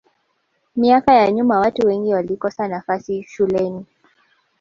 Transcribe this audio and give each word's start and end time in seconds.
miaka 0.75 1.13
ya 1.13 1.31
nyuma 1.31 1.59
watu 1.59 1.87
wengi 1.87 2.13
walikosa 2.13 2.67
nafasi 2.67 3.23
shuleni 3.23 3.85